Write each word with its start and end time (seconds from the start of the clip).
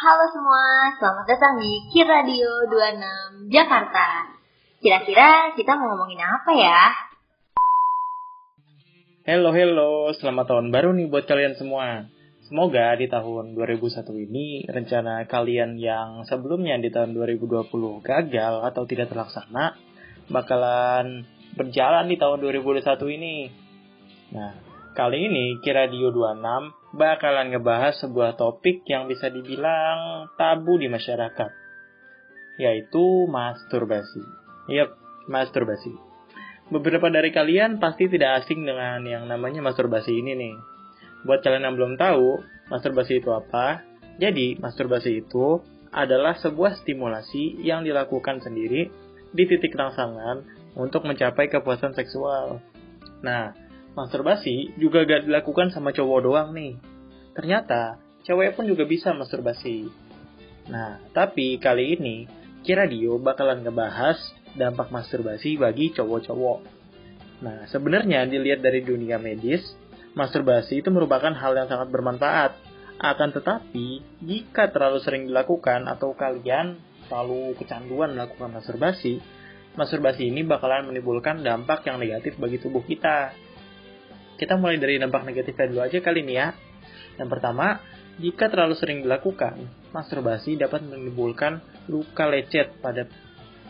Halo 0.00 0.32
semua, 0.32 0.96
selamat 0.96 1.28
datang 1.28 1.60
di 1.60 1.76
Kir 1.92 2.08
Radio 2.08 2.64
26 2.72 3.52
Jakarta. 3.52 4.32
Kira-kira 4.80 5.52
kita 5.52 5.76
mau 5.76 5.92
ngomongin 5.92 6.24
apa 6.24 6.56
ya? 6.56 6.80
Hello, 9.28 9.52
hello. 9.52 10.08
Selamat 10.16 10.48
tahun 10.48 10.72
baru 10.72 10.96
nih 10.96 11.04
buat 11.04 11.28
kalian 11.28 11.52
semua. 11.60 12.08
Semoga 12.48 12.96
di 12.96 13.12
tahun 13.12 13.52
2001 13.52 14.08
ini 14.24 14.64
rencana 14.72 15.28
kalian 15.28 15.76
yang 15.76 16.24
sebelumnya 16.24 16.80
di 16.80 16.88
tahun 16.88 17.12
2020 17.12 17.68
gagal 18.00 18.54
atau 18.72 18.82
tidak 18.88 19.12
terlaksana 19.12 19.76
bakalan 20.32 21.28
berjalan 21.60 22.08
di 22.08 22.16
tahun 22.16 22.40
2021 22.40 22.88
ini. 23.20 23.52
Nah, 24.32 24.56
kali 24.96 25.28
ini 25.28 25.60
Kira 25.60 25.92
Radio 25.92 26.08
26 26.08 26.79
bakalan 26.90 27.54
ngebahas 27.54 27.98
sebuah 28.02 28.34
topik 28.34 28.82
yang 28.86 29.06
bisa 29.06 29.30
dibilang 29.30 30.30
tabu 30.34 30.78
di 30.78 30.90
masyarakat, 30.90 31.50
yaitu 32.58 33.26
masturbasi. 33.30 34.22
Yap, 34.70 34.94
masturbasi. 35.30 35.94
Beberapa 36.70 37.10
dari 37.10 37.34
kalian 37.34 37.82
pasti 37.82 38.06
tidak 38.06 38.44
asing 38.46 38.62
dengan 38.62 39.02
yang 39.02 39.26
namanya 39.26 39.58
masturbasi 39.58 40.14
ini 40.14 40.38
nih. 40.38 40.54
Buat 41.26 41.42
kalian 41.42 41.66
yang 41.66 41.74
belum 41.74 41.94
tahu, 41.98 42.38
masturbasi 42.70 43.18
itu 43.18 43.34
apa? 43.34 43.82
Jadi, 44.22 44.54
masturbasi 44.62 45.26
itu 45.26 45.58
adalah 45.90 46.38
sebuah 46.38 46.78
stimulasi 46.78 47.58
yang 47.66 47.82
dilakukan 47.82 48.38
sendiri 48.38 48.86
di 49.34 49.44
titik 49.46 49.74
rangsangan 49.74 50.46
untuk 50.78 51.02
mencapai 51.02 51.50
kepuasan 51.50 51.98
seksual. 51.98 52.62
Nah, 53.26 53.50
masturbasi 53.94 54.76
juga 54.78 55.02
gak 55.06 55.26
dilakukan 55.26 55.74
sama 55.74 55.90
cowok 55.90 56.20
doang 56.22 56.48
nih. 56.54 56.78
Ternyata, 57.34 57.98
cewek 58.26 58.58
pun 58.58 58.66
juga 58.66 58.84
bisa 58.86 59.14
masturbasi. 59.14 59.90
Nah, 60.70 61.02
tapi 61.10 61.58
kali 61.58 61.98
ini, 61.98 62.16
Kira 62.60 62.84
Dio 62.84 63.16
bakalan 63.16 63.64
ngebahas 63.64 64.20
dampak 64.54 64.92
masturbasi 64.92 65.56
bagi 65.56 65.94
cowok-cowok. 65.96 66.58
Nah, 67.40 67.64
sebenarnya 67.72 68.28
dilihat 68.28 68.60
dari 68.60 68.84
dunia 68.84 69.16
medis, 69.16 69.64
masturbasi 70.12 70.84
itu 70.84 70.92
merupakan 70.92 71.32
hal 71.32 71.56
yang 71.56 71.68
sangat 71.72 71.88
bermanfaat. 71.88 72.52
Akan 73.00 73.32
tetapi, 73.32 74.04
jika 74.20 74.68
terlalu 74.68 75.00
sering 75.00 75.24
dilakukan 75.24 75.88
atau 75.88 76.12
kalian 76.12 76.76
terlalu 77.08 77.56
kecanduan 77.56 78.12
melakukan 78.12 78.52
masturbasi, 78.52 79.24
masturbasi 79.74 80.28
ini 80.28 80.44
bakalan 80.44 80.92
menimbulkan 80.92 81.40
dampak 81.40 81.88
yang 81.88 81.96
negatif 81.96 82.36
bagi 82.36 82.60
tubuh 82.60 82.84
kita. 82.84 83.32
Kita 84.40 84.56
mulai 84.56 84.80
dari 84.80 84.96
dampak 84.96 85.28
negatifnya 85.28 85.68
dulu 85.68 85.80
aja 85.84 86.00
kali 86.00 86.24
ini 86.24 86.34
ya. 86.40 86.56
Yang 87.20 87.28
pertama, 87.28 87.76
jika 88.16 88.48
terlalu 88.48 88.72
sering 88.80 89.04
dilakukan, 89.04 89.60
masturbasi 89.92 90.56
dapat 90.56 90.80
menimbulkan 90.80 91.60
luka 91.92 92.24
lecet 92.24 92.80
pada 92.80 93.04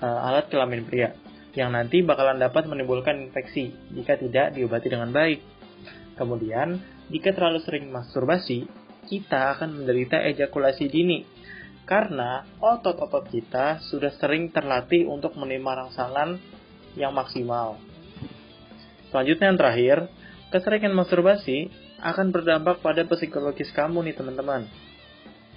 uh, 0.00 0.26
alat 0.32 0.48
kelamin 0.48 0.88
pria 0.88 1.12
yang 1.52 1.76
nanti 1.76 2.00
bakalan 2.00 2.40
dapat 2.40 2.64
menimbulkan 2.64 3.28
infeksi 3.28 3.76
jika 3.92 4.16
tidak 4.16 4.56
diobati 4.56 4.88
dengan 4.88 5.12
baik. 5.12 5.44
Kemudian, 6.16 6.80
jika 7.12 7.36
terlalu 7.36 7.60
sering 7.60 7.92
masturbasi, 7.92 8.64
kita 9.04 9.52
akan 9.58 9.84
menderita 9.84 10.16
ejakulasi 10.24 10.88
dini 10.88 11.28
karena 11.84 12.48
otot-otot 12.64 13.28
kita 13.28 13.84
sudah 13.84 14.08
sering 14.16 14.48
terlatih 14.48 15.04
untuk 15.04 15.36
menerima 15.36 15.84
rangsangan 15.84 16.40
yang 16.96 17.12
maksimal. 17.12 17.76
Selanjutnya 19.12 19.52
yang 19.52 19.60
terakhir, 19.60 19.96
keseringan 20.52 20.92
masturbasi 20.92 21.70
akan 22.04 22.34
berdampak 22.34 22.84
pada 22.84 23.06
psikologis 23.08 23.72
kamu 23.72 24.04
nih 24.10 24.16
teman-teman. 24.16 24.68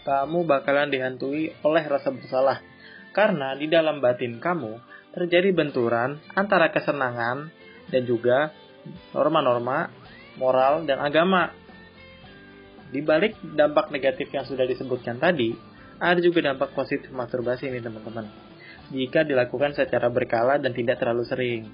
Kamu 0.07 0.47
bakalan 0.47 0.87
dihantui 0.87 1.51
oleh 1.67 1.83
rasa 1.83 2.15
bersalah 2.15 2.63
karena 3.11 3.57
di 3.57 3.67
dalam 3.67 3.99
batin 3.99 4.39
kamu 4.39 4.79
terjadi 5.11 5.49
benturan 5.51 6.21
antara 6.37 6.69
kesenangan 6.69 7.49
dan 7.89 8.03
juga 8.05 8.53
norma-norma 9.11 9.89
moral 10.37 10.85
dan 10.85 11.01
agama. 11.01 11.51
Di 12.87 13.03
balik 13.03 13.35
dampak 13.43 13.91
negatif 13.91 14.31
yang 14.31 14.47
sudah 14.47 14.63
disebutkan 14.63 15.19
tadi, 15.19 15.51
ada 15.99 16.21
juga 16.23 16.45
dampak 16.45 16.71
positif 16.71 17.11
masturbasi 17.11 17.67
ini 17.67 17.83
teman-teman. 17.83 18.29
Jika 18.93 19.27
dilakukan 19.27 19.75
secara 19.75 20.07
berkala 20.07 20.55
dan 20.61 20.71
tidak 20.71 21.01
terlalu 21.03 21.27
sering. 21.27 21.67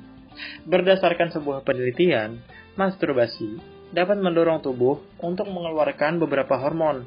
Berdasarkan 0.66 1.30
sebuah 1.30 1.62
penelitian, 1.62 2.42
masturbasi 2.80 3.62
dapat 3.94 4.18
mendorong 4.18 4.66
tubuh 4.66 5.02
untuk 5.22 5.46
mengeluarkan 5.50 6.18
beberapa 6.18 6.58
hormon. 6.58 7.06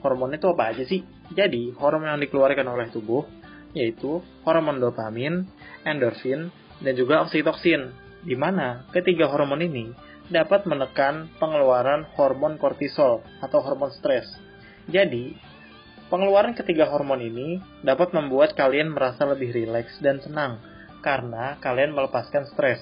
Hormon 0.00 0.36
itu 0.36 0.46
apa 0.52 0.70
aja 0.70 0.84
sih? 0.86 1.02
Jadi, 1.34 1.74
hormon 1.74 2.14
yang 2.14 2.22
dikeluarkan 2.22 2.66
oleh 2.68 2.88
tubuh 2.94 3.26
yaitu 3.74 4.22
hormon 4.46 4.78
dopamin, 4.78 5.50
endorfin, 5.82 6.54
dan 6.78 6.94
juga 6.94 7.26
oksitoksin, 7.26 7.90
di 8.22 8.38
mana 8.38 8.86
ketiga 8.94 9.26
hormon 9.26 9.66
ini 9.66 9.90
dapat 10.30 10.64
menekan 10.64 11.28
pengeluaran 11.36 12.08
hormon 12.16 12.56
kortisol 12.56 13.20
atau 13.44 13.58
hormon 13.60 13.92
stres. 13.92 14.24
Jadi, 14.88 15.36
pengeluaran 16.08 16.54
ketiga 16.56 16.88
hormon 16.88 17.20
ini 17.20 17.60
dapat 17.84 18.14
membuat 18.14 18.56
kalian 18.56 18.94
merasa 18.94 19.28
lebih 19.28 19.52
rileks 19.52 19.98
dan 20.00 20.22
senang 20.22 20.62
karena 21.04 21.60
kalian 21.60 21.92
melepaskan 21.92 22.48
stres. 22.48 22.80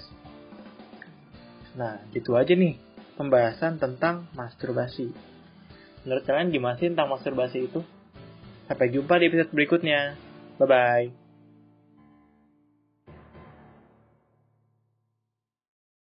Nah, 1.78 2.04
itu 2.12 2.36
aja 2.36 2.52
nih 2.52 2.76
pembahasan 3.16 3.80
tentang 3.80 4.28
masturbasi. 4.36 5.12
Menurut 6.04 6.24
kalian 6.26 6.50
gimana 6.50 6.76
sih 6.76 6.90
tentang 6.90 7.12
masturbasi 7.12 7.70
itu? 7.70 7.80
Sampai 8.66 8.90
jumpa 8.90 9.20
di 9.20 9.30
episode 9.30 9.54
berikutnya. 9.54 10.18
Bye 10.58 10.68
bye. 10.68 11.21